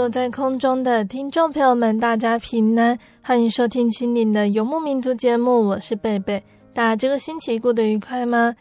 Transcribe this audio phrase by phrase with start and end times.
[0.00, 6.42] 坐在空中的听众朋友们，大家平安，欢迎收听《心灵的游牧民族》节目，我是贝贝。
[6.72, 8.56] 大家这个星期过得愉快吗？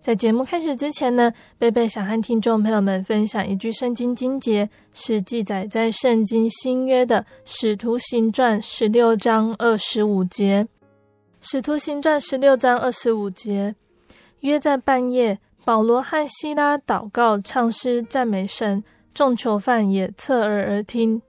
[0.00, 10.64] 在节目开始之前呢，贝贝想和听众朋友们分享一句圣经经节，是记载在圣经新约的《使徒行传》十六章二十五节。
[11.42, 13.74] 《使徒行传》十六章二十五节，
[14.40, 18.82] 约在半夜，保罗和西拉祷告、唱诗、赞美神。
[19.20, 21.20] 众囚犯也侧耳而听。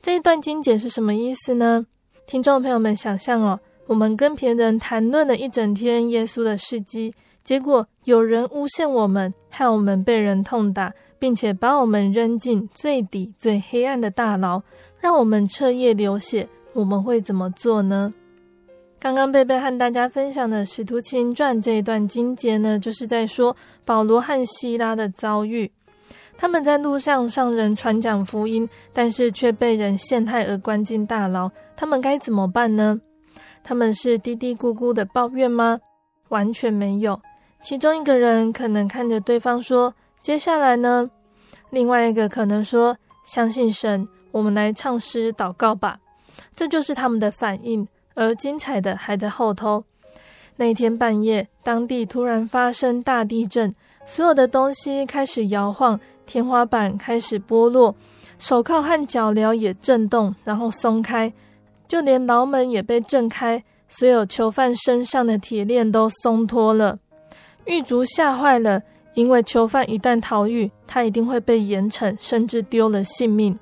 [0.00, 1.86] 这一段经节是什么意思呢？
[2.26, 14.60] 听众朋友们想象哦，我们跟别人谈论了一整天耶稣的事迹，结果有人诬陷我们，害我们被人痛打，并且把我们扔进最底最黑暗的大牢，
[14.98, 18.12] 让我们彻夜流血，我们会怎么做呢？
[18.98, 25.70] 刚刚贝贝和大家分享的《使徒行传》这一段经节呢，就是在说保罗和西拉的遭遇。
[26.42, 31.48] 他们在路上上人传讲福音，但是却被人陷害而关进大牢。
[31.76, 33.00] 他们该怎么办呢？
[33.62, 35.78] 他们是嘀嘀咕咕的抱怨吗？
[36.30, 37.22] 完全没有。
[37.62, 41.08] 其中一个人可能看着对方说：“接下来呢？”
[41.70, 46.00] 另外一个可能说：“相信神，我们来唱诗祷告吧。”
[46.56, 47.86] 这就是他们的反应。
[48.16, 49.84] 而精彩的还在后头。
[50.56, 53.72] 那天半夜，当地突然发生大地震，
[54.04, 56.00] 所有的东西开始摇晃。
[56.26, 57.94] 天花板开始剥落，
[58.38, 61.32] 手铐和脚镣也震动，然后松开，
[61.86, 66.98] 就连牢门也被震开，所有囚犯身上的铁链都松脱了。
[67.64, 68.82] 狱卒吓坏了，
[69.14, 73.58] 因为囚犯一旦逃狱，他一定会被严惩，甚至丢了性命。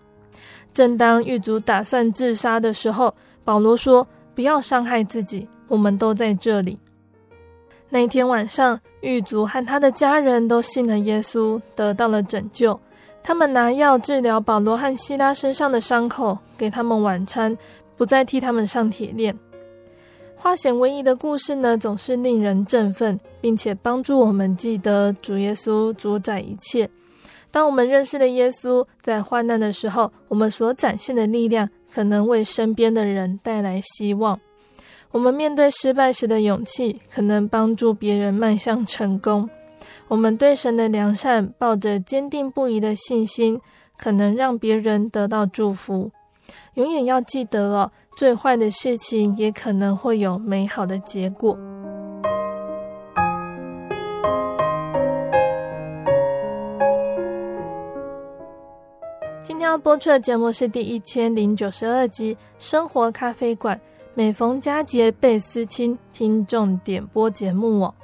[0.73, 6.79] 正当狱卒打算自杀的时候，保罗说：“不要伤害自己，我们都在这里。”
[7.93, 12.79] 那一天晚上，狱卒和他的家人都信了耶稣，得到了拯救。
[13.21, 17.57] 他们拿药治疗保罗和西拉身上的伤口，给他们晚餐，
[17.97, 19.37] 不再替他们上铁链。
[20.37, 26.89] 化险为夷的故事呢，总是令人振奋，并且帮助我们记得主耶稣主宰一切。
[27.51, 34.41] 当我们认识了耶稣，在患难的时候，我们所展现的力量，可能为身边的人带来希望。
[35.13, 39.51] 我们面对失败时的勇气，可能帮助别人迈向成功。
[40.07, 43.61] 我们对神的良善抱着坚定不移的信心，
[43.99, 46.13] 可能让别人得到祝福。
[46.75, 51.59] 永远要记得哦，最坏的事情也可能会有美好的结果。
[59.43, 63.77] 今天要播出的节目是第一千零九十二集《生活咖啡馆》。
[64.15, 67.95] 每逢佳节倍思亲，听众点播节目哦。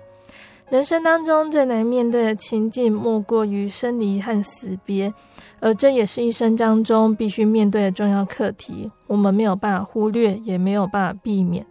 [0.70, 5.12] 人生当中最难面对的情境，莫过于生离和死别，
[5.60, 8.90] 而这也是一生当中必须面对的重要课题。
[9.06, 11.66] 我们没有办法忽略，也没有办法避免。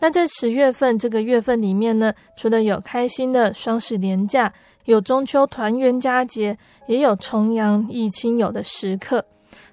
[0.00, 4.52] 那在十月份这个月份里面呢，除了有开心的双十连假，
[4.84, 6.56] 有中秋团圆佳节，
[6.86, 9.24] 也有重阳忆亲友的时刻。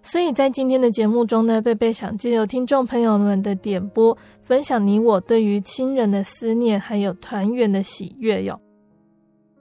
[0.07, 8.57] 所以在今天的节目中呢，贝贝想借由听众朋友们的点播，分享你我对于亲人的思念，还有团圆的喜悦哟。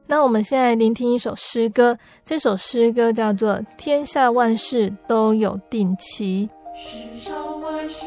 [0.07, 6.49] 那我们现在聆听一首诗歌，这首诗歌叫做《天下万事都有定期》。
[6.79, 8.07] 世上万事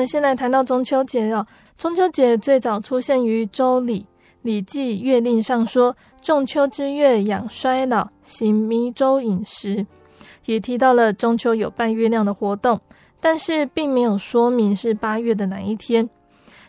[0.00, 1.46] 们先来谈到中秋节哦。
[1.76, 4.00] 中秋节最早出现于《周礼》
[4.40, 9.86] 《礼记·月令》上说：“仲秋之月，养衰老，行弥周饮食。”
[10.46, 12.80] 也提到了中秋有拜月亮的活动，
[13.20, 16.08] 但是并没有说明是八月的哪一天。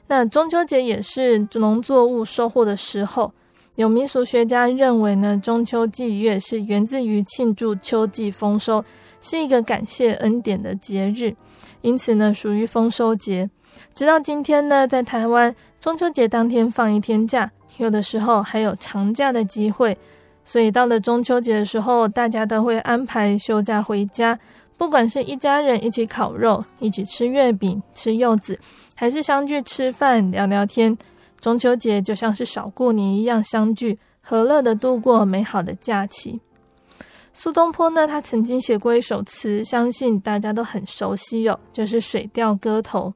[0.07, 3.33] 那中秋节也是农作物收获的时候，
[3.75, 8.83] 有民俗学家认为呢，中秋祭月是源自于庆祝秋季丰收，
[9.21, 11.33] 是一个感谢恩典的节日。
[11.81, 13.49] 因此呢，属于丰收节。
[13.95, 19.97] 直到今天呢，在台湾中秋节当天放一天假，有的时候还有长假的机会。
[20.43, 24.37] 所以到了中秋节的时候，大家都会安排休假回家，
[24.75, 28.59] 不管是一家人一起烤肉、一起吃月饼、吃柚子，
[28.95, 30.95] 还是相聚吃饭聊聊天。
[31.41, 36.39] 中秋节就像是少过年一样相聚，和乐的度过美好的假期。
[37.33, 43.09] 苏东坡呢，他曾经写过一首词，相信大家都很熟悉哟、哦，就是《水调歌头》。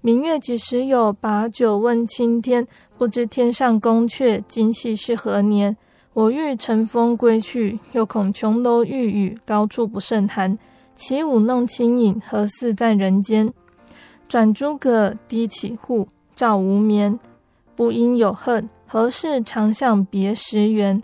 [0.00, 1.12] 明月几时有？
[1.12, 2.66] 把酒问青天。
[2.98, 5.76] 不知天上宫阙，今夕是何年？
[6.14, 10.58] 我欲乘风归去，又恐琼楼玉宇，高处不胜寒。
[10.96, 13.52] 起舞弄清影，何似在人间？
[14.26, 17.18] 转朱阁，低绮户，照无眠。
[17.76, 21.02] 不应有恨，何事长向别时圆？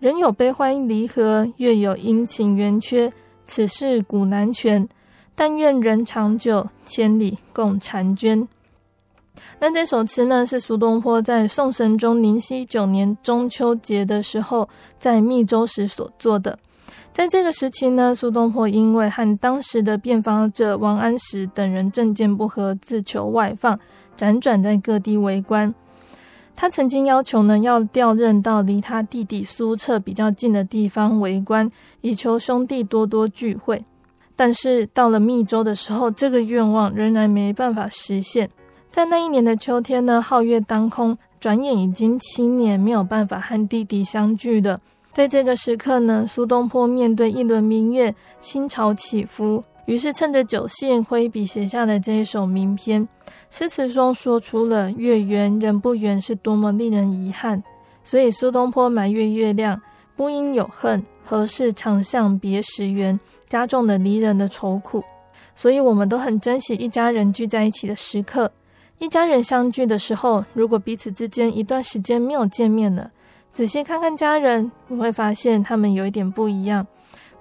[0.00, 3.12] 人有悲欢离合，月有阴晴圆缺，
[3.46, 4.88] 此事古难全。
[5.34, 8.48] 但愿人长久，千里共婵娟。
[9.58, 16.58] 那这首词呢，是苏东坡在宋神宗宁熙九年中秋节的时候，在密州时所作的。
[17.12, 23.78] 在这个时期呢，苏东坡因为和当时的变法者王安石等人政见不合，自求外放，
[24.16, 25.74] 辗转在各地为官。
[26.56, 31.70] 他曾经要求呢，要调任到离他弟弟苏澈比较近的地方为官，
[32.00, 33.84] 以求兄弟多多聚会。
[34.36, 38.48] 但是到了密州的时候，这个愿望仍然没办法实现。
[38.90, 44.80] 在那一年的秋天呢，皓月当空，转眼已经七年没有办法和弟弟相聚了。
[45.12, 49.62] 在这个时刻呢，苏东坡面对一轮明月，心潮起伏。
[49.86, 53.06] 于是趁着酒兴，挥笔写下了这一首名篇。
[53.50, 57.62] 诗词中说出了月圆人不圆是多么令人遗憾，
[58.02, 59.80] 所以苏东坡埋怨月亮
[60.16, 65.04] 不应有恨，何事长向别时圆，加重了离人的愁苦。
[65.54, 68.50] 所以我们都很珍惜一家人聚在一起的时刻。
[68.98, 73.10] 一家人相聚的时候，如果彼此之间一段时间没有见面了，
[73.52, 76.86] 仔细看看家人，你会发现他们有一点不一样。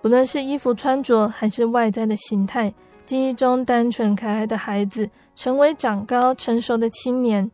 [0.03, 2.73] 不论是衣服穿着，还是外在的形态，
[3.05, 7.49] 记忆中单纯可爱的孩子，成为长高成熟的青年；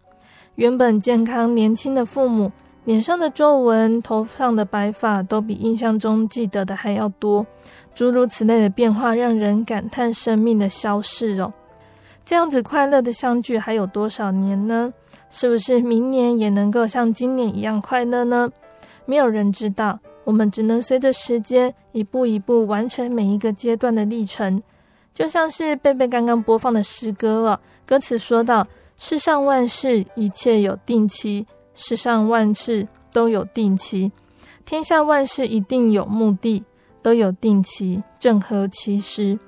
[0.55, 2.51] 原本健康年轻的父母，
[2.85, 7.45] 脸上的皱纹、头上的白发，都比印象中记得的还要多。
[7.93, 11.53] 诸如此类的变化，让人感叹生命的消逝哦。
[12.25, 14.91] 这样子快乐的相聚还有多少年呢？
[15.29, 18.51] 是不是明年也能够像今年一样快乐呢？
[19.05, 24.61] 没有人知道，我们只能随着时间一步一步完成每一个阶段的历程。
[25.11, 28.63] 就像是贝贝刚刚播放的诗歌了，歌词说到
[28.95, 34.11] ：“世上万事一切有定期，世上万事都有定期，
[34.65, 36.63] 天下万事一定有目的，
[37.01, 39.39] 都有定期，正合其时。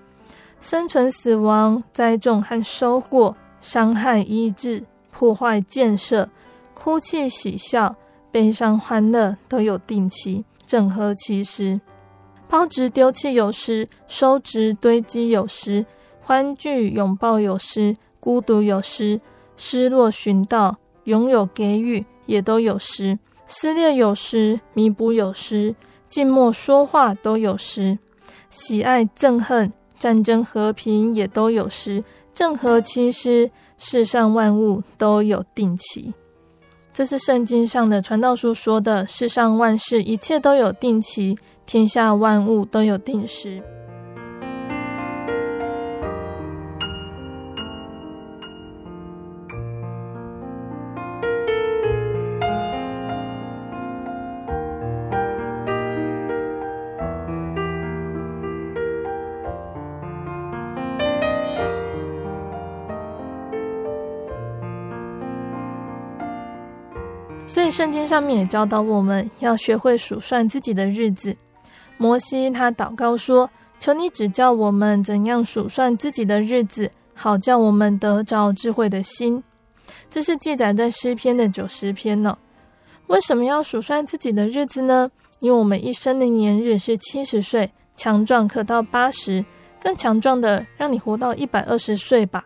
[0.59, 6.27] 生存死亡、栽种和收获、伤害医治、破坏建设、
[6.73, 7.95] 哭泣喜笑、
[8.31, 11.79] 悲伤欢乐，都有定期，正合其时。”
[12.49, 15.85] 抛掷丢弃有时，收拾堆积有时，
[16.19, 19.17] 欢聚拥抱有时，孤独有时，
[19.55, 25.73] 失落寻到，拥有给予也都有时，撕裂有时，弥补有时，
[26.07, 27.97] 静默说话都有时，
[28.49, 32.03] 喜爱憎恨，战争和平也都有时，
[32.33, 36.13] 正合其时，世上万物都有定期。
[36.93, 41.38] 这是圣经上的传道书说的，世上万事一切都有定期。
[41.65, 43.63] 天下万物都有定时。
[67.71, 71.35] 圣经上面也教导我们要学会数算自己的日子。
[71.97, 73.49] 摩西他祷告说
[73.79, 79.41] ：“求你指教我们怎样数算自己的日子，好叫我们得着智慧的心。”
[80.09, 82.37] 这是记载在诗篇的九十篇呢。
[83.07, 85.09] 为什么要数算自己的日子呢？
[85.39, 89.43] 因为我们一生的年日是七十岁，强壮可到八十，
[89.81, 92.43] 更强壮的让你活到一百二十岁吧。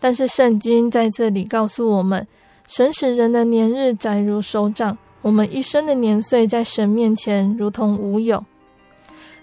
[0.00, 2.26] 但是圣经在这里告诉我们，
[2.68, 8.44] 神使人的年日窄如手掌，我们一生的年岁在神面前如同无有。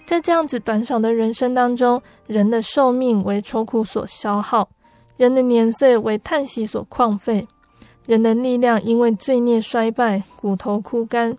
[0.06, 4.68] 在这样子短少的人生当中，人的寿命为愁苦所消耗，
[5.16, 7.48] 人的年岁为叹息所旷废，
[8.06, 11.36] 人的力量因为罪孽衰败，骨头枯干。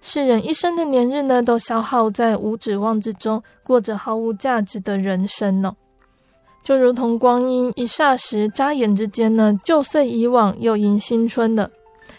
[0.00, 5.76] 世人一生的年日呢，都消耗在无指望之中，过着毫无价值的人生呢。
[6.62, 11.70] 就如同光阴一霎时，眨眼之间呢，旧岁已往，又迎新春了。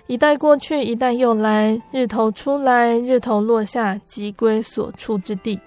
[0.08, 5.60] 一代过去，一代又来，日头出来，日头落下，即归所处之地。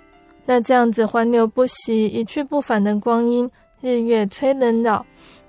[0.44, 3.48] 那这样子环流不息、一去不返的光阴，
[3.80, 5.02] 日月催人老，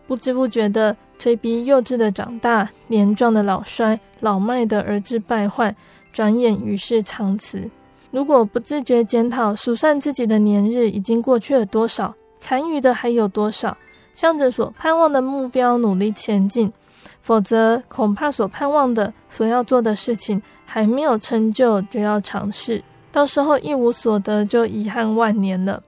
[0.08, 5.76] 不知不觉的催逼幼稚的长大，年壮的老衰，老迈的儿子败坏，
[6.14, 7.70] 转眼与世长辞。
[8.12, 12.14] 如果不自觉检讨、数算自己的年日已经过去了多少，
[12.46, 13.76] 残余的还有多少，
[14.14, 16.72] 向着所盼望的目标努力前进，
[17.20, 22.84] 否则恐怕所盼望的、所要做的事情还没有成就，就要尝试。
[23.12, 25.82] 到时候一无所得，就遗憾万年了。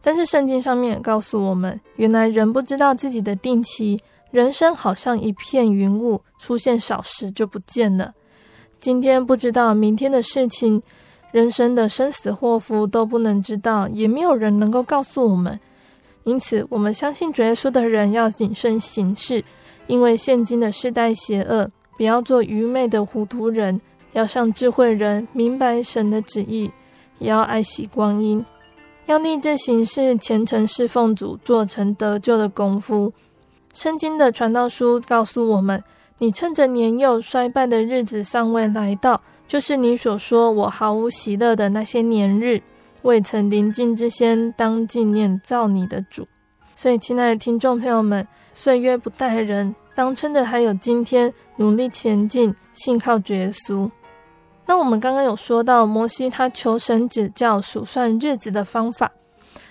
[0.00, 3.98] 但是圣经上面告诉我们，原来人不知道自己的定期，
[4.30, 8.14] 人生好像一片云雾，出现少时就不见了。
[8.78, 10.80] 今天不知道明天的事情，
[11.32, 15.58] 人生的生死祸福都不能知道，也没有人能够告诉我们。
[16.24, 19.44] 因此，我们相信主耶稣的人要谨慎行事，
[19.86, 23.80] 因为现今的世代邪恶，不要做愚昧的糊涂人。
[24.12, 26.68] 要像智慧人，明白神的旨意，
[27.20, 28.44] 也要爱惜光阴，
[29.06, 33.12] 要立志行事，虔诚侍奉主，做成得救的功夫。
[33.72, 35.80] 圣经的传道书告诉我们：
[36.18, 42.60] 你趁着年幼衰败的日子尚未来到，就是你所说我毫无喜乐的那些年日，
[43.02, 46.26] 未曾临近之先，当纪念造你的主。
[46.76, 53.90] 所以，亲爱的听众朋友们，岁月不待人，当趁着还有今天，努力前进，信靠主耶稣。
[54.66, 59.10] 那我们刚刚有说到，摩西他求神指教数算日子的方法，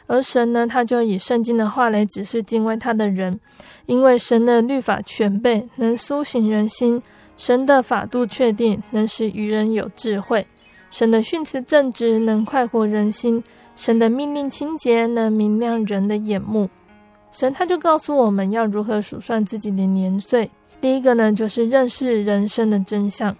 [0.07, 3.39] 而神呢，他就以圣经的话来指示敬畏他的人，
[3.85, 6.99] 因为神的律法全备，能苏醒人心；
[7.37, 10.43] 神的法度确定，能使愚人有智慧；
[10.89, 13.41] 神的训词正直，能快活人心；
[13.75, 16.69] 神的命令清洁，能明亮人的眼目。
[17.31, 20.49] 神他就告诉我们要如何数算自己的年岁。
[20.81, 23.35] 第一个呢，就是认识人生的真相。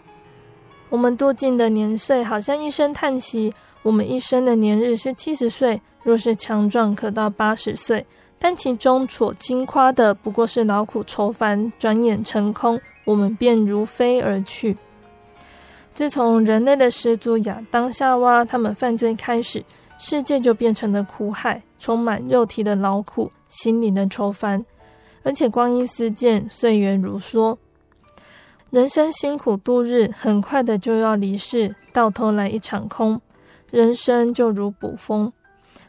[0.90, 3.54] 我们度尽的年岁，好像一声叹息。
[3.82, 8.06] 我们一生的年日是七十岁，若是强壮，可到八十岁。
[8.38, 14.76] 但其中所矜夸的，不过是劳苦愁烦，转眼成空，我们便如飞而去。
[15.94, 19.64] 自从人类的始祖亚当夏娃他们犯罪开始，
[19.98, 24.64] 世界就变成了苦海，充满肉体的劳苦，心灵的愁烦，
[25.24, 27.58] 而且光阴似箭，岁月如梭。
[28.70, 33.20] 人生辛苦度日，很快的就要离世，到头来一场空。
[33.72, 35.32] 人生就如捕风，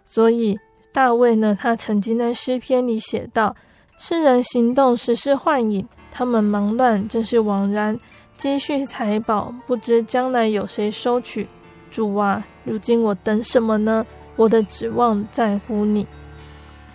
[0.04, 0.58] 所以
[0.92, 3.54] 大卫呢，他曾经在诗篇里写道
[3.96, 7.96] ：“世人行动实是幻影，他们忙乱真是枉然。
[8.40, 11.46] 积蓄财宝，不知将来有谁收取。
[11.90, 14.06] 主啊，如今我等什么呢？
[14.34, 16.06] 我的指望在乎你。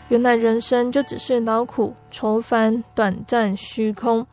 [0.09, 4.25] 原来人生就只是劳苦愁烦，短暂虚空。”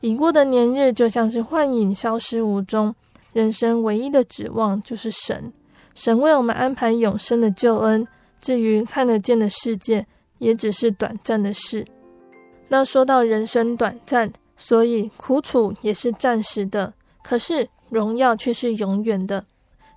[0.00, 2.94] 已过的年日就像是幻影，消失无踪。
[3.34, 5.52] 人生唯一的指望就是神，
[5.94, 8.08] 神为我们安排永生的救恩。
[8.40, 10.06] 至于看得见的世界，
[10.38, 11.86] 也只是短暂的事。
[12.68, 16.92] 那说到人生短暂，所以苦楚也是暂时的，
[17.22, 19.44] 可是荣耀却是永远的。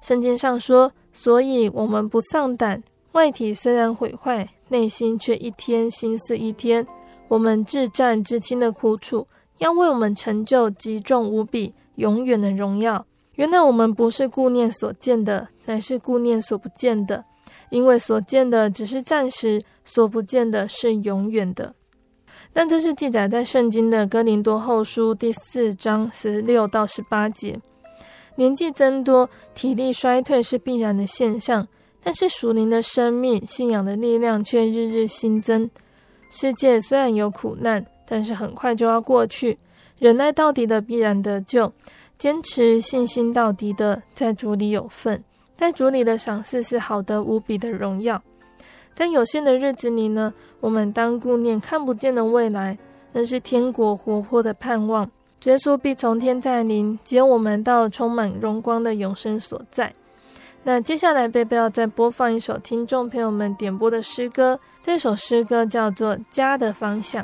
[0.01, 2.83] 圣经上说，所以我们不丧胆，
[3.13, 6.85] 外体虽然毁坏，内心却一天新似一天。
[7.27, 9.27] 我们至暂至轻的苦楚。
[9.57, 13.03] 要为我们成就极重无比、永远的荣耀。
[13.33, 17.25] 原来我们不是顾念所见的，乃是顾念所不见的。
[17.69, 21.73] 因为所见的只是暂时，所不见的是永远的。
[22.57, 27.55] 但这是记载在圣经的哥林多后书第四章十六到十八节。
[28.35, 31.67] 年纪增多，体力衰退是必然的现象，
[32.01, 35.69] 但是属灵的生命、信仰的力量却日日新增。
[36.31, 37.85] 世界虽然有苦难。
[38.07, 39.55] 但是很快就要过去，
[39.99, 41.71] 忍耐到底的必然得救，
[42.17, 45.23] 坚持信心到底的在主里有份，
[45.55, 48.19] 在主里的赏赐是好得无比的荣耀。
[48.97, 52.75] 在有限的日子里呢，我们当顾念看不见的未来，
[53.11, 55.07] 那是天国活泼的盼望。
[55.43, 59.93] 耶稣必从天再临，接我们到充满荣光的永生所在。
[60.63, 67.23] 那接下来，贝贝要再播放一首听众朋友们点播的诗歌，这首诗歌叫做《家的方向》。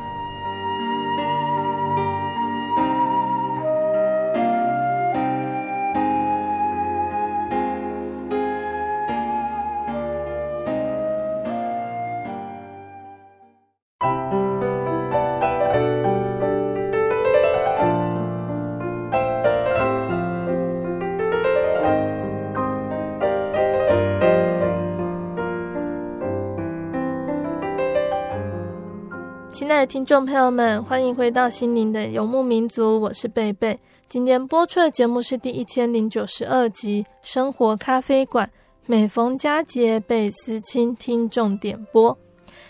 [30.01, 33.79] 听众朋友们，欢迎回到心灵的游牧民族，我是贝贝。
[34.09, 38.47] 今天播出的节目是第一千零九十二集《生活咖啡馆》，
[38.87, 42.17] 每逢佳节倍思亲听众点播。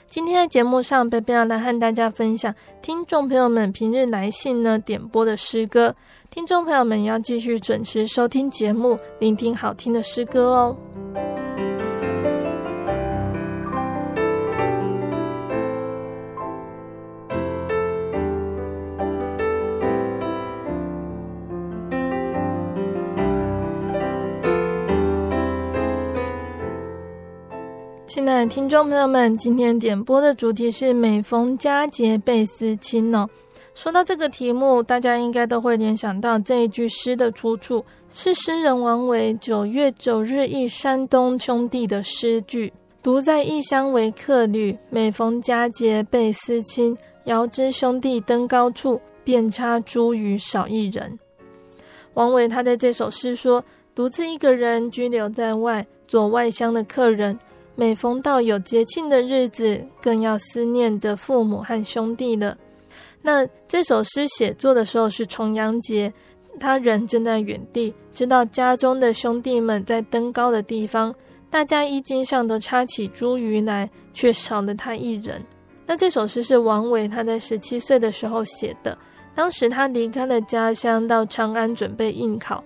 [0.08, 5.96] 今天的节目上，贝贝要来和大家分享听众朋友们平日来信呢点播的诗歌。
[6.30, 11.31] 听众朋友们要继续准时收听节目，聆听好听的诗歌哦。
[28.14, 33.26] 亲爱的听众朋友们，今天点播的主题是每逢佳节倍思亲哦。
[33.74, 46.94] 说到这个题目，大家应该都会联想到这一句诗的出处是诗人王维九月九日忆山东兄弟的诗句：“独在异乡为客旅，每逢佳节倍思亲。
[47.24, 51.18] 遥知兄弟登高处，遍插茱萸少一人。”
[52.16, 53.64] 王维他在这首诗说，
[53.96, 57.40] 独自一个人居留在外，做外乡的客人。
[57.76, 62.58] 每逢到有节庆的日子，更要思念的父母和兄弟了。
[63.22, 66.12] 那这首诗写作的时候是重阳节，
[66.60, 71.16] 他人正在远地，知道家中的兄弟们在登高的地方，
[71.50, 75.42] 大家衣襟上都插起茱萸来，却少了他一人。
[75.86, 78.98] 那这首诗是王维他在十七岁的时候写的，
[79.34, 82.64] 当时他离开了家乡，到长安准备应考，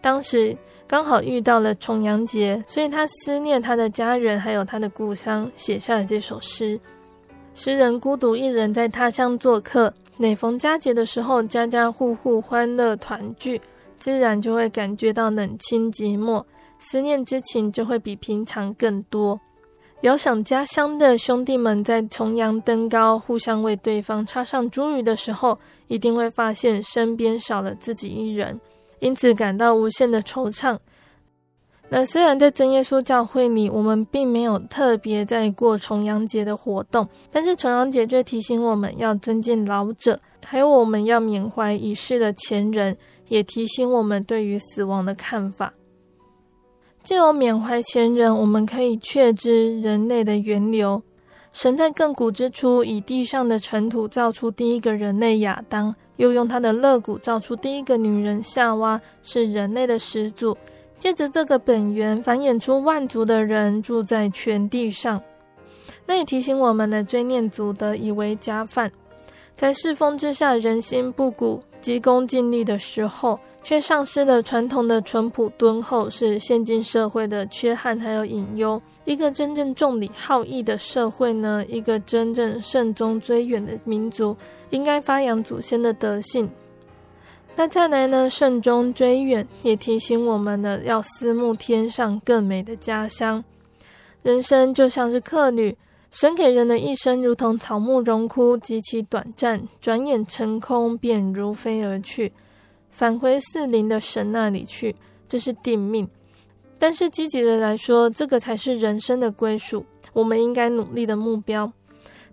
[0.00, 0.56] 当时。
[0.88, 6.80] 刚好遇到了重阳节，所以他思念他的家人，还有他的故乡，写下了这首诗。
[7.52, 13.60] 诗人孤独一人在他乡做客，每逢佳节的时候，家家户户欢乐团聚，
[13.98, 16.42] 自然就会感觉到冷清寂寞，
[16.78, 19.38] 思念之情就会比平常更多。
[20.00, 28.58] 遥想家乡的兄弟们在重阳登高，互相为对方插上茱萸的时候，一定会发现身边少了自己一人。
[29.00, 30.78] 因此感到无限的惆怅。
[31.90, 42.94] 那虽然在真耶稣教会里，我们并没有特别在过重阳节的活动，但是重阳节却提醒我们要尊敬老者，还有我们要缅怀已逝的前人，
[43.28, 45.72] 也提醒我们对于死亡的看法。
[47.02, 51.02] 借由缅怀前人，我们可以确知人类的源流。
[51.54, 60.56] 神在亘古之初，以地上的尘土造出第一个人类亚当，又用他的肋骨造出第一个女人夏娃，是人类的始祖。
[60.98, 65.22] 借着这个本源，繁衍出万族的人，住在全地上。
[66.04, 68.90] 那也提醒我们的追念祖德，以为家范。
[69.56, 78.80] 在世风之下，人心不古，急功近利的时候，却丧失了传统的淳朴敦厚，是现今社会的缺憾还有隐忧。
[79.08, 84.36] 一个真正重礼好义的社会呢，一个真正慎终追远的民族，
[84.68, 86.46] 应该发扬祖先的德性。
[87.56, 88.28] 那再来呢？
[88.28, 93.42] 慎终追远，也提醒我们呢，要思慕天上更美的家乡。
[94.22, 95.74] 人生就像是客旅，
[96.10, 102.30] 神给人的一生如同草木荣枯，极其短暂，转眼成空，便如飞而去，
[102.90, 104.94] 返回赐临的神那里去，
[105.26, 106.06] 这是定命。
[106.78, 111.72] 但是积极的来说，这个才是人生的归属，我们应该努力的目标。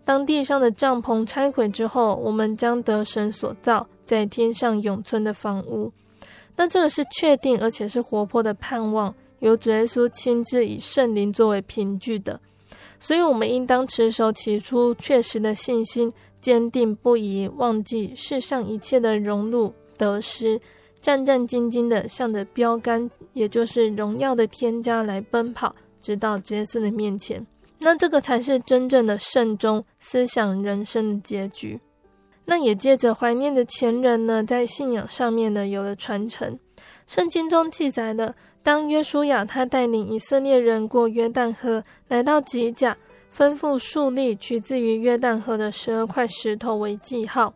[0.04, 3.88] 当地上的帐篷拆毁之后，我们将得神所造。
[4.06, 5.92] 在天上永存的房屋，
[6.56, 12.40] 那这个是确定而且是活泼的盼望，由主耶稣亲自以圣灵作为凭据的，
[13.00, 20.62] 所以我们应当持守起初确实的信心，坚定不移，忘记世上一切的荣辱得失，
[21.02, 27.46] 战战兢兢的向着标杆，也就是荣耀的天家来奔跑，直到耶稣的面前。
[27.82, 31.80] 那这个才是真正的慎终思想人生的结局。
[32.46, 36.58] 那也借着怀念的前人呢，在信仰上面呢有了传承。
[37.06, 42.98] 圣经中记载的，当约书亚他带领以色列人过约旦河，来到吉甲，
[43.36, 47.54] 吩咐树立取自于约旦河的十二块石头为记号。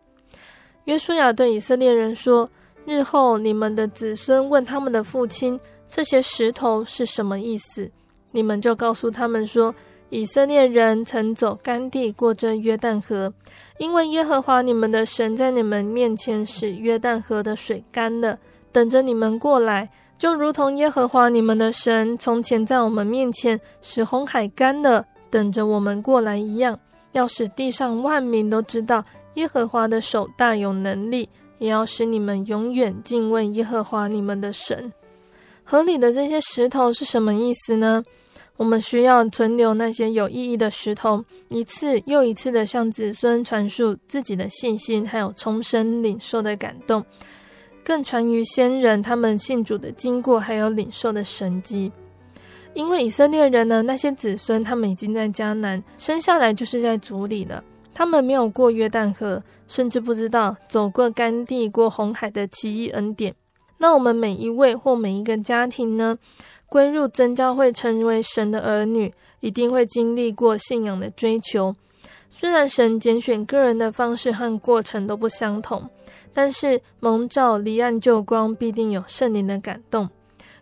[0.84, 2.50] 约书亚对以色列人说
[2.90, 7.88] ：“日后你们的子孙问他们的父亲，这些石头是什么意思？
[8.32, 9.72] 你们就告诉他们说。”
[10.12, 13.32] 以色列人曾走干地过这约旦河，
[13.78, 18.36] 因为耶和华你们的神在你们面前使约旦河的水干了，
[18.72, 26.76] 等着你们过来，就如同耶和华你们的神从前在我们面前使红海干了，等着我们过来一样，
[27.12, 31.28] 要使地上万民都知道耶和华的手大有能力，
[31.60, 34.92] 也要使你们永远敬畏耶和华你们的神。
[35.62, 38.02] 河里的这些石头是什么意思呢？
[38.56, 47.02] 我们需要存留那些有意义的石头，一次又一次地向子孙传述自己的信心，还有重生领受的感动，
[47.82, 51.90] 更传于先人他们信主的经过，还有领受的神迹。
[52.74, 63.32] 因为以色列人呢，那些子孙他们已经在迦南生下来就是在族里了，他们没有过约旦河，甚至不知道走过干地、过红海的奇异恩典。
[63.78, 66.18] 那我们每一位或每一个家庭呢，
[66.66, 71.72] 归入真教会，成为神的儿女，一定会经历过信仰的追求。
[72.28, 75.88] 虽然神拣选个人的方式和过程都不相同，
[76.32, 80.08] 但是蒙召离岸救光，必定有圣灵的感动。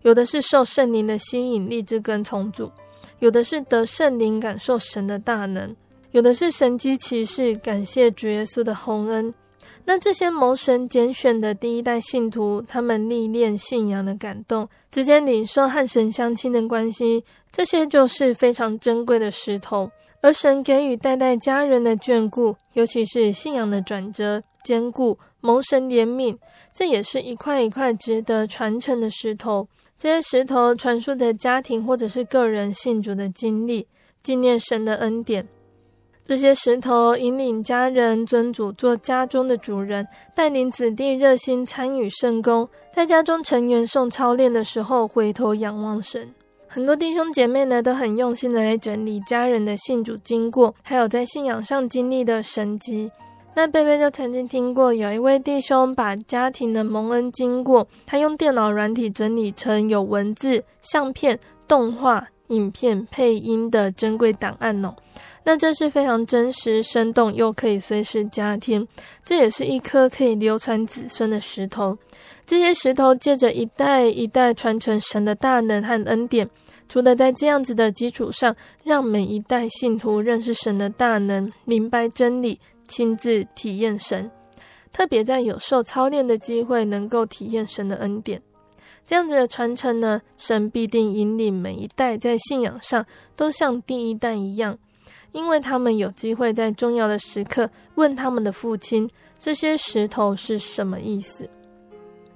[0.02, 2.70] 有的是受圣灵的吸引，立志跟从主；
[3.20, 5.70] 有的是得圣灵，感受神的大能；
[6.12, 9.32] 有的是神迹奇事，感谢主耶稣的洪恩。
[9.84, 19.90] 那这些蒙神拣选的第一代信徒，他们历练信仰的感动，直接领受和神相亲的关系，这些就是非常珍贵的石头。
[20.20, 26.36] 而神给予代代家人的眷顾，尤其是信仰的转折、坚固、蒙神怜悯，
[26.74, 29.68] 这也是一块一块值得传承的石头。
[29.98, 33.86] 这些石头传述的家庭或者是个人信主的经历，
[34.22, 35.46] 纪念神的恩典。
[36.28, 46.28] 这些石头引领家人尊主做家中的主人，带领子弟热心参与圣工，在家中成员诵操练的时候回头仰望神。
[46.66, 53.10] 很多弟兄姐妹呢都很用心的来整理家人的信主经过，还有在信仰上经历的神迹。
[53.54, 64.94] 那贝贝就曾经听过有一位弟兄把家庭的蒙恩经过，他用电脑软体整理成有文字、相片、动画、影片、配音的珍贵档案哦。
[65.50, 68.86] 那这是非常真实、生动，又可以随时加添。
[69.24, 71.96] 这也是一颗可以流传子孙的石头。
[72.44, 76.46] 这些石头借着一代一代传承神的大能和恩典，
[76.86, 84.30] 除了在这样子的基础上，让每一代信徒认识神的大能，明白真理，亲自体验神。
[84.92, 88.42] 特别在有受操练的机会，能够体验神的恩典。
[89.06, 94.78] 这样子的传承呢，神必定引领每一代在信仰上都像第一代一样，
[95.32, 101.48] 因为他们有机会在重要的时刻问他们的父亲：这些石头是什么意思？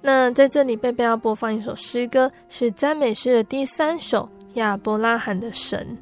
[0.01, 5.97] 那在这里，贝贝要播放一首诗歌，是赞美诗的第三首《亚伯拉罕的神》。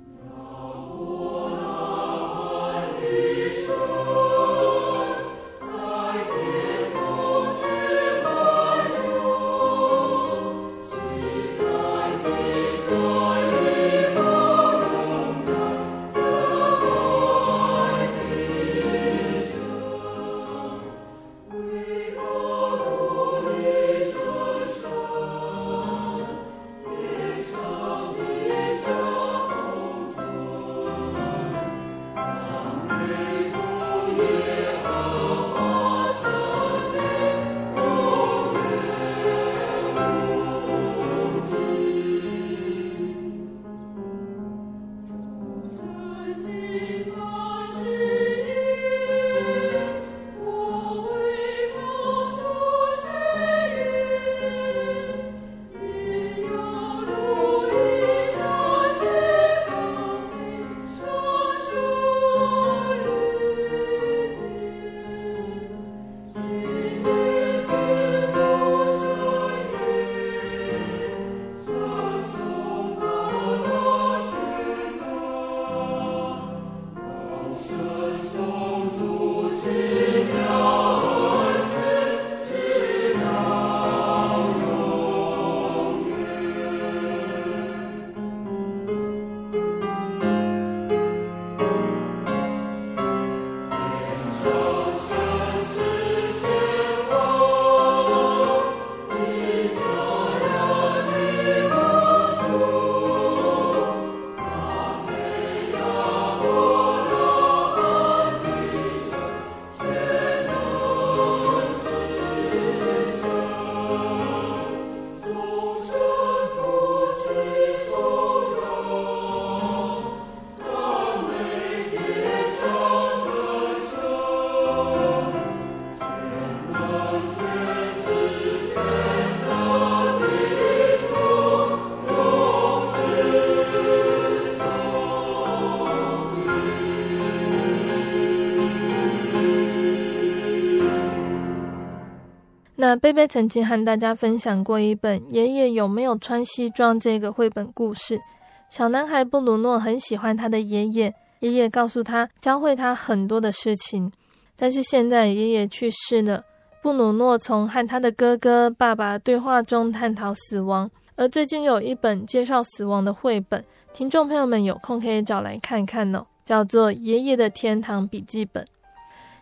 [142.97, 148.20] 贝贝曾经和大家分享过一本《爷爷有没有穿西装》这个绘本故事。
[148.68, 154.11] 小男孩布鲁诺很喜欢他的爷爷，爷爷告诉他，教会他很多的事情。
[154.57, 156.45] 但是现在爷爷去世了，
[156.82, 160.91] 布鲁诺从和他的哥哥、爸爸对话中探讨死亡。
[161.16, 168.64] 而最近有一本介绍死亡的绘本，听众朋友们有空可以找来看看哦，叫做《爷爷的天堂笔记本》。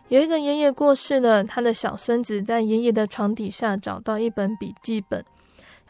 [0.09, 5.23] 有一个爷爷过世了，他的小孙子在爷爷的床底下找到一本笔记本，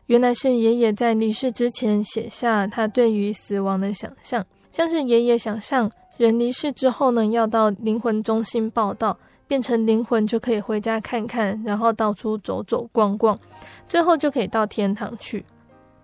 [0.08, 9.18] 原来是爷爷在离世之前写下他对于死亡的想象，像是爷爷想象人离世之后呢，要到灵魂中心报到，
[9.48, 13.40] 变成灵魂就可以回家看看，然后到处走走逛逛，
[13.88, 15.46] 最后就可以到天堂去。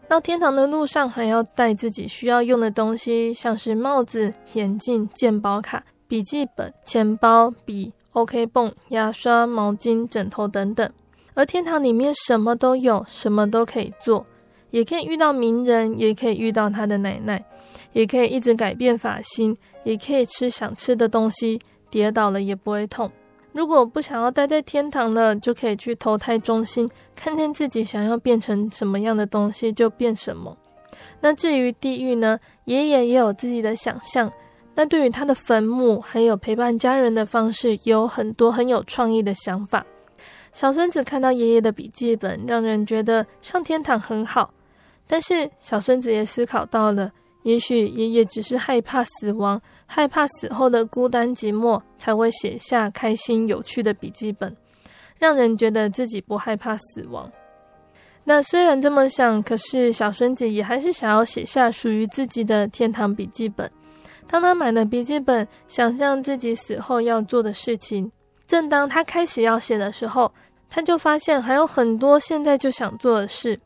[0.07, 7.91] 到天堂的路上还要带自己需要用的东西，像是帽子、眼镜、健保卡、笔记本、钱包、笔。
[8.15, 10.89] OK 绷、牙刷、毛巾、枕头等等，
[11.33, 14.25] 而天堂里面什么都有，什么都可以做，
[14.69, 17.43] 也可以遇到名人，也可以遇到他的奶奶，
[17.91, 19.53] 也可以一直改变发型，
[19.83, 21.59] 也可以吃想吃的东西，
[21.89, 23.11] 跌倒了也不会痛。
[23.51, 30.57] 如果不想要待在天堂了，就可以去投胎中心，看看自己想要变成什么样的东西就变什么。
[31.19, 32.39] 那至于地狱呢？
[32.63, 34.31] 爷爷也有自己的想象。
[34.75, 39.85] 但对于他的坟墓，还有陪伴家人的方式，有很多很有创意的想法。
[40.51, 44.53] 小孙子看到爷爷的笔记本，让人觉得上天堂很好。
[45.07, 47.11] 但是小孙子也思考到了，
[47.43, 54.55] 也许爷爷只是害怕死亡，害怕死后的孤单寂寞，才会写下开心有趣的笔记本，
[55.17, 57.31] 让人觉得自己不害怕死亡。
[58.23, 63.71] 那虽然这么想，可是小孙子也还是想要写下属于自己的天堂笔记本。
[64.27, 68.11] 当他买了笔记本，想象自己死后要做的事情。
[68.47, 70.31] 正当他开始要写的时候，
[70.69, 73.59] 他就发现还有很多现在就想做的事。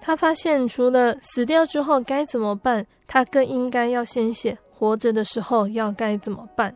[0.00, 6.74] 他发现除了死掉之后该怎么办，他更应该要先写活着的时候要该怎么办。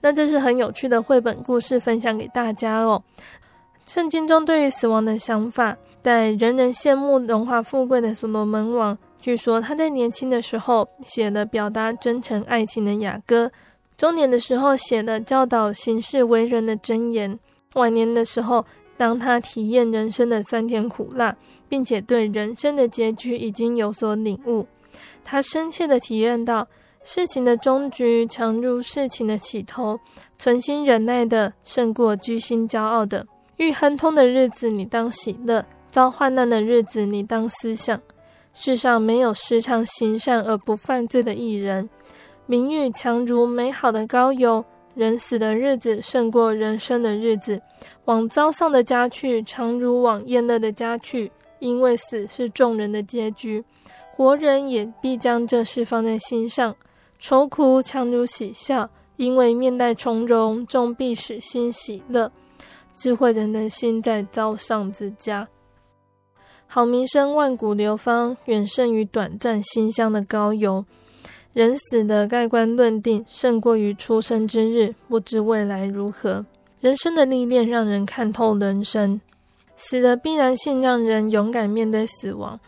[0.00, 3.02] 那这是很有趣的绘本故事，分享给大家哦。
[3.86, 13.52] 圣经中对于死亡的想法，在人人羡慕荣华富贵的所罗门王，据说他在年轻的时候写了表达真诚爱情的雅歌，
[13.96, 17.38] 中年的时候写了教导行事为人的箴言，
[17.74, 18.64] 晚年的时候，
[18.96, 21.36] 当他体验人生的酸甜苦辣，
[21.68, 24.66] 并且对人生的结局已经有所领悟，
[25.22, 26.66] 他深切的体验到。
[27.04, 29.98] 事情的终局强如事情的起头，
[30.38, 33.26] 存心忍耐的胜过居心骄傲的。
[33.56, 38.00] 遇亨通的日子，你当喜乐；遭患难的日子，你当思想。
[38.52, 41.88] 世上没有时常行善而不犯罪的艺人。
[42.46, 47.60] 名誉强如美好的膏油，人死的日子胜过人生的日子。
[48.04, 53.64] 往遭丧的家去，常如往宴乐的家去，因为死是众人的结局，
[54.10, 56.74] 活人也必将这事放在心上。
[57.18, 62.30] 愁苦强如喜笑，因为面带从容，终必使心喜乐。
[62.94, 65.48] 智慧人的心在遭丧之家，
[66.74, 70.82] 好名声万古流芳，远胜于短暂馨香的高油。
[71.52, 76.46] 人死的盖棺论定，胜过于出生之日不知未来如何。
[76.80, 79.20] 人生的历练让人看透人生，
[79.76, 82.58] 死的必然性让人勇敢面对死亡。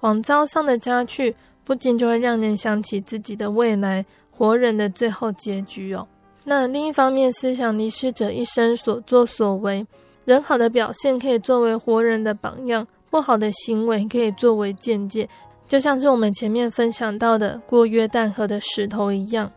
[0.00, 1.34] 往遭丧的家去。
[1.64, 6.06] 不仅就会让人想起自己的未来，活人的最后结局哦。
[6.44, 9.86] 那另一方面，思想离世者一生所作所为，
[10.26, 15.28] 人好的表现可以作为活人的榜样，不好的行为可以作为鉴戒。
[15.68, 19.50] 就像是我们前面分享到的过约旦河的石头一样，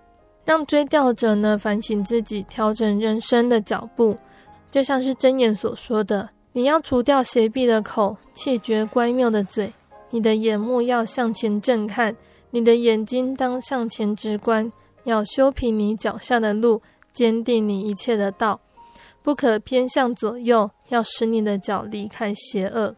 [0.43, 4.17] 让追钓者呢反省自己，调整人生的脚步。
[4.71, 9.71] 就像是箴言所说的：“你要除掉邪僻的口，弃绝乖谬的嘴。”
[10.11, 12.15] 你的眼目要向前正看，
[12.49, 14.71] 你的眼睛当向前直观，
[15.03, 16.81] 要修平你脚下的路，
[17.13, 18.59] 坚定你一切的道，
[19.21, 22.95] 不可偏向左右，要使你的脚离开邪恶。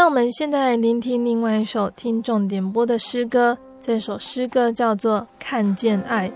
[0.00, 6.26] 那我们现在来聆听另外一首听众点播的诗歌，这首诗歌叫做《看见爱》。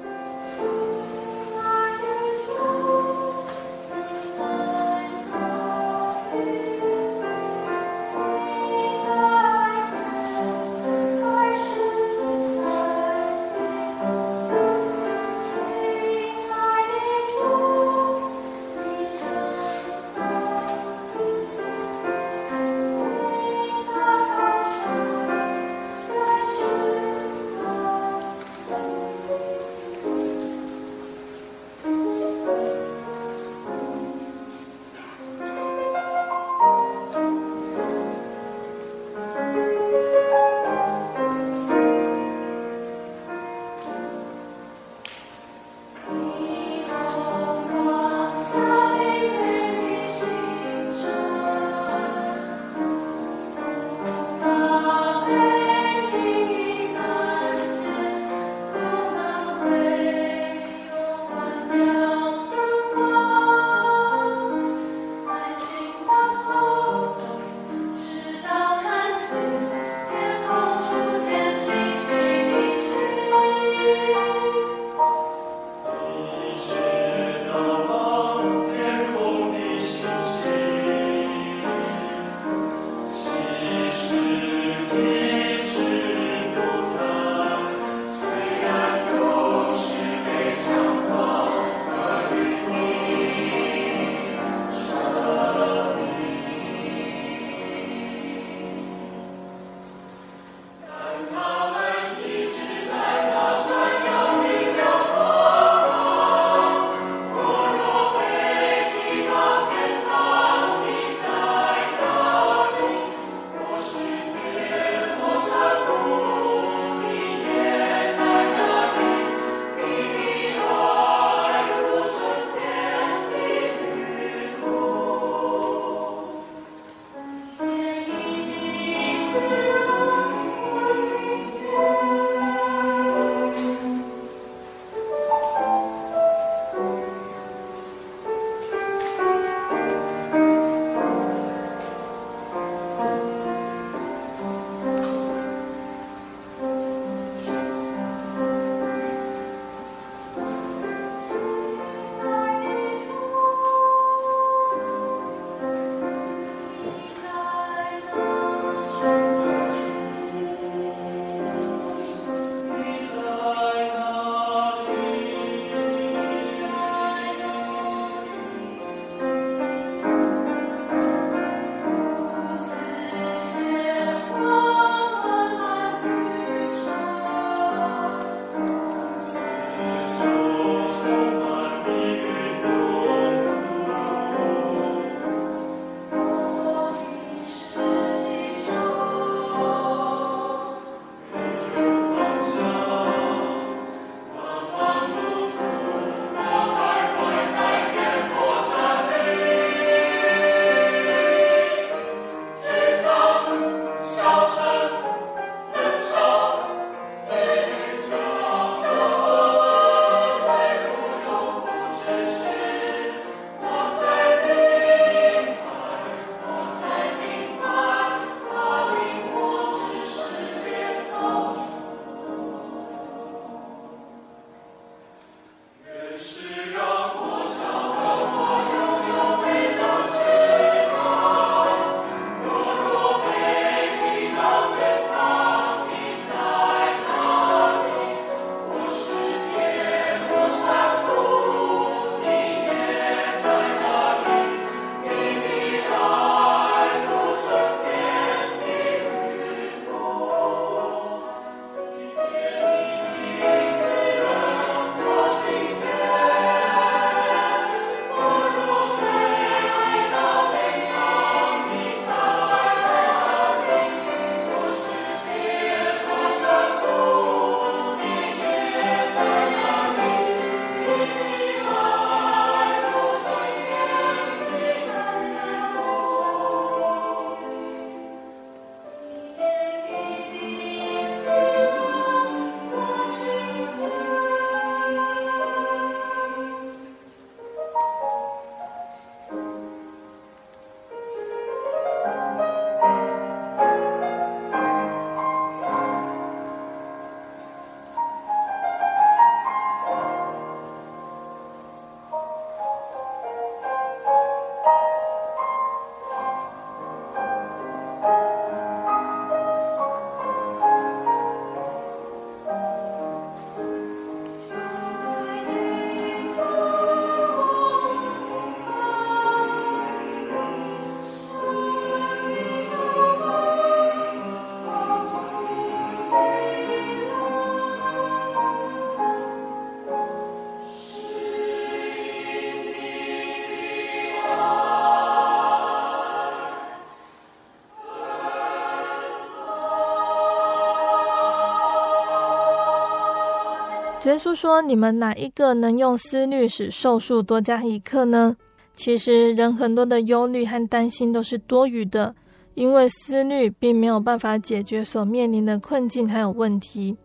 [344.08, 348.36] 耶稣说：“你们哪一个能用思虑使寿数多加一刻呢？”
[348.76, 352.14] 其实，人很多的忧虑和担心都是多余的，
[352.54, 356.96] 因为思虑并没有办法解决所面临的困境还有问题。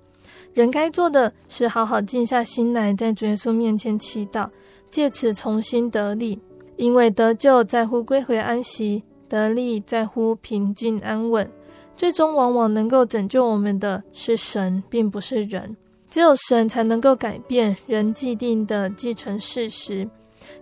[0.53, 4.49] 人该做的是好好静下心来，在主耶稣面前祈祷，
[4.89, 6.39] 借此重新得力。
[6.75, 11.49] 因为得救在乎归回安息，得力在乎平静安稳。
[11.95, 15.75] 最终，往往能够拯救我们的是神，并不是人。
[16.09, 20.09] 只有神才能够改变人既定的既成事实。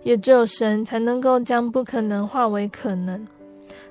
[0.02, 3.26] 也只有神才能够将不可能化为可能。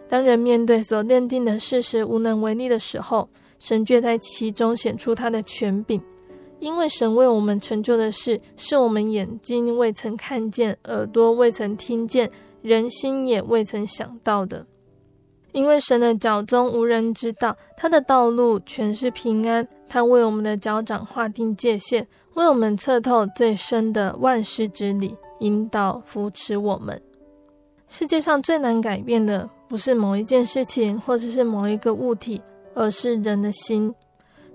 [0.07, 3.27] 当人面对所认定的事实无能为力的时候，
[3.57, 5.99] 神却在其中显出他的权柄。
[6.59, 12.29] 因为神为我们成就的事，是我们眼睛未曾看见、耳朵未曾听见、
[12.61, 14.65] 人心也未曾想到的。
[15.51, 19.67] 因为神的脚踪无人知道，他的道路全是平安。
[19.87, 25.15] 他为我们的脚掌划定界限，为我们测透最深的万事之理。
[25.39, 26.99] 引导扶持我们。
[27.87, 32.41] 世界上最难改变的，不是某一件事情，或者是某一个物体，
[32.73, 33.93] 而是人的心。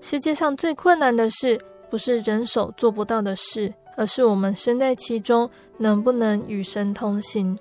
[0.01, 1.57] 世界上最困难的事，
[1.89, 7.57] 不是人手做不到的事，而是我们身在其中，能不能与神同行。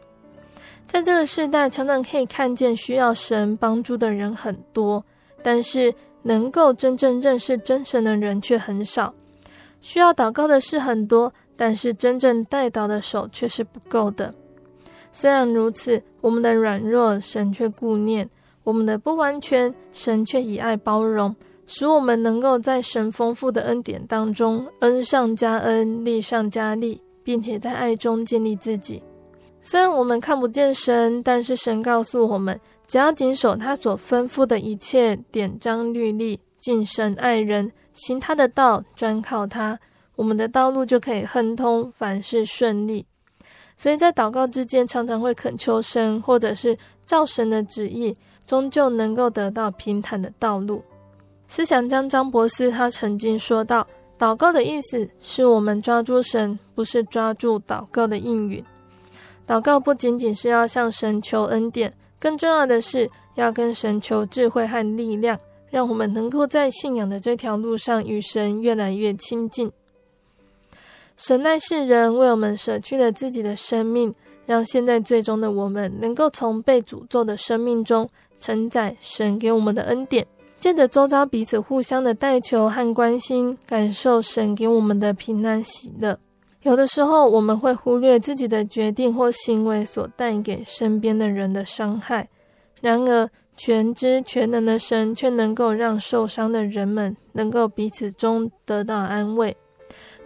[0.88, 5.04] 在这个时代，常常可以看见需要神帮助的人很多，
[5.44, 9.14] 但是能够真正认识真神的人却很少。
[9.80, 11.32] 需要祷告的事很多。
[11.54, 14.34] 但是真正代祷的手却是不够的。
[15.12, 18.26] 虽然如此，我们的软弱，神却顾念；
[18.64, 29.00] 我们的不完全，神却以爱包容，使我们能够在神丰富的恩典当中，恩上加恩，力上加力，并且在爱中建立自己。
[29.60, 32.58] 虽然我们看不见神，但是神告诉我们，
[32.92, 39.80] 只要谨守他所吩咐的一切典章律例，敬神爱人，行他的道，专靠他。
[40.14, 43.06] 我们的道路就可以亨通，凡事顺利。
[43.78, 46.76] 所以在祷告之间，常常会恳求神，或者是
[47.06, 48.14] 照神的旨意，
[48.44, 50.84] 终究能够得到平坦的道路。
[51.48, 53.86] 思想家张伯斯他曾经说道
[54.20, 58.62] ：“祷告的意思是我们抓住神，不是抓住祷告的应允。
[59.46, 65.36] 祷告不仅仅是要向神求恩典，更重要的是要跟神求智慧和力量，
[65.68, 69.68] 让我们能够在信仰的这条路上与神越来越亲近。”
[71.18, 74.14] 神爱世人，为我们舍去了自己的生命，
[74.46, 78.08] 让现在最终的我们能够从被诅咒的生命中
[78.38, 80.24] 承载神给我们的恩典，
[80.60, 86.16] 借着周遭彼此互相的代求和关心，感受神给我们的平安喜乐。
[86.62, 92.28] 有的时候，我们会忽略自己的决定或行为所带给身边的人的伤害，
[92.80, 99.56] 然而全知全能的神却能够让受伤的人们能够彼此中得到安慰。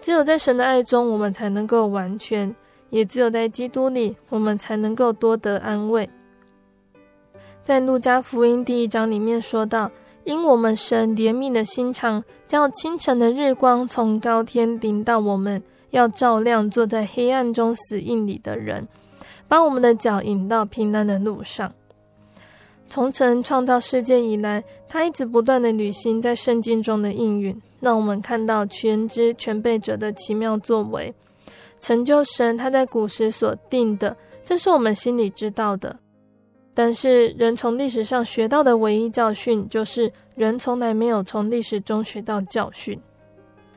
[0.00, 2.54] 只有在神的爱中，我们才能够完全；
[2.90, 6.08] 也只有在基督里，我们才能够多得安慰。
[7.64, 9.90] 在路加福音第一章里面说到
[10.24, 15.60] ：“因我们神怜悯的心肠，叫清晨的日光从高天临到我们，
[15.96, 18.86] 要照亮坐在黑暗中死荫里的人，
[19.48, 21.72] 把我们的脚引到平安的路上。”
[22.88, 31.12] 从神创造世界以来，他一直不断地履行在圣经中的应允，让我们看到全知全备者的奇妙作为，
[31.80, 35.98] 成就神他在古时所定的，这是我们心里知道的。
[36.74, 43.00] 但是人从历史上学到的唯一教训，就是人从来没有从历史中学到教训。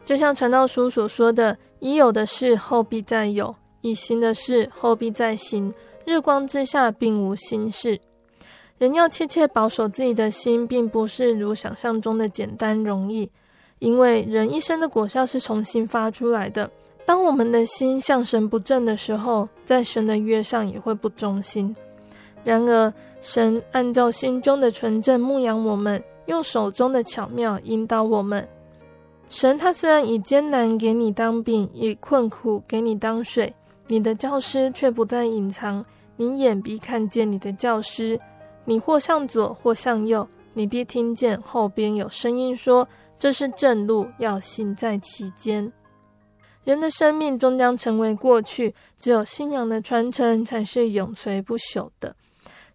[0.05, 5.73] 就像传道书所说的：“已有的事后必再有，已行的事后必再行，
[6.05, 7.99] 日光之下并无新事。”
[8.77, 13.29] 人要切切保守自己的心，并不是如想象中的简单容易，
[13.79, 16.69] 因为人一生的果效是从心发出来的。
[17.05, 21.75] 当我们的心向神不正的时候，在神的约上也会不忠心。
[22.43, 28.47] 然而，神按照心中的纯正牧养我们，用手中的巧妙引导我们。
[29.29, 33.53] 神他虽然以艰难给你当饼，以困苦给你当水，
[33.87, 38.19] 你的教师却不再隐藏，你眼必看见你的教师。
[38.65, 45.71] 你或向左，或向右，你必听见后边有声音说：“这是正路，要行在其间。”
[46.65, 52.15] 人的生命终将成为过去，只有信仰的传承才是永垂不朽的。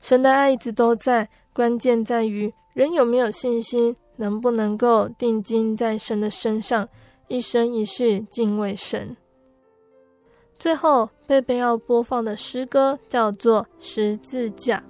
[0.00, 6.88] 神的爱一直都在，关键在于人有没有信心，能不能够定睛在神的身上，
[7.28, 9.16] 一生一世敬畏神。
[10.58, 14.82] 最后，贝贝要播放的诗歌叫做《十字架》。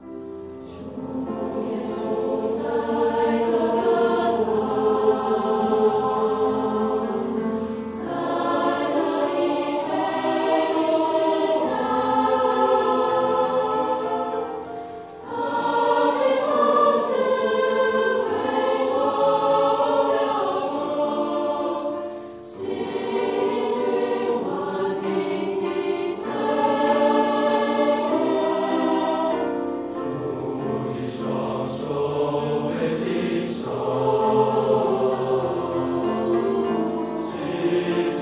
[37.67, 38.14] Amen.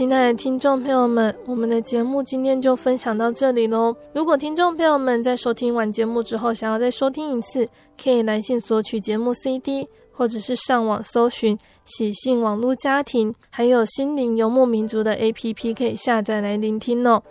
[0.00, 3.94] 亲爱的听众朋友们，我们的节目今天就分享到这里喽。
[4.14, 7.68] 如果听众朋友们在收听完节目之后，想要再收听一次，
[8.02, 17.22] 可以来信索取节目 CD，或者是上网搜寻喜信网络家庭，还有心灵游牧民族的 APP 可以下载来聆听哦。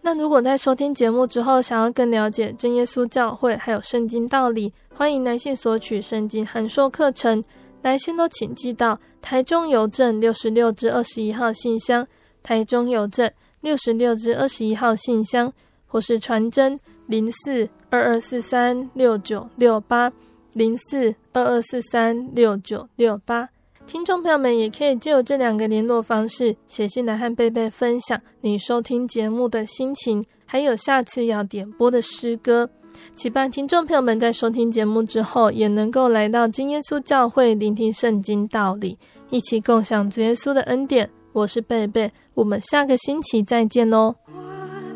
[0.00, 7.44] 那如果在收听节目之后，想要更了解真耶稣教会还有圣经道理，欢迎来信索取圣经函授课程。
[7.82, 12.06] 来信都请寄到台中邮政六十六至二十一号信箱，
[12.42, 15.52] 台中邮政六十六至二十一号信箱，
[15.86, 20.12] 或是传真零四二二四三六九六八
[20.52, 23.48] 零四二二四三六九六八。
[23.86, 32.68] 听众朋友们也可以借由这两个联络方式写信来和贝贝分享你收听节目的心情，还有下次要点播的诗歌。
[33.16, 38.98] 期盼听众朋友们在收听节目之后，也能够来到金耶稣教会聆听圣经道理，
[39.30, 41.10] 一起共享主耶稣的恩典。
[41.32, 44.14] 我是贝贝，我们下个星期再见哦。
[44.26, 44.32] 我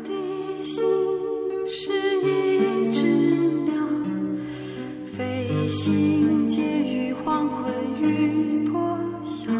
[0.03, 0.83] 的心
[1.67, 1.91] 是
[2.21, 3.07] 一只
[3.65, 3.73] 鸟，
[5.05, 9.51] 飞行结于黄昏与破晓，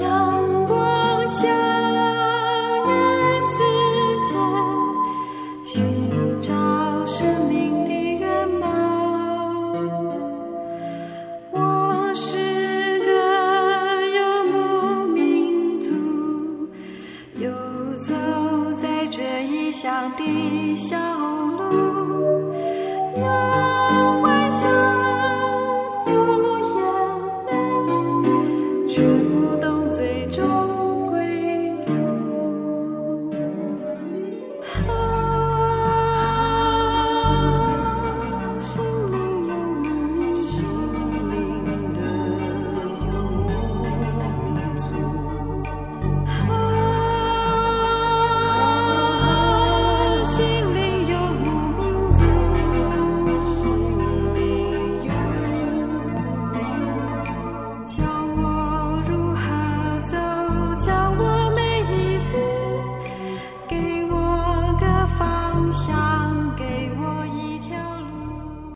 [0.00, 1.73] 阳光下。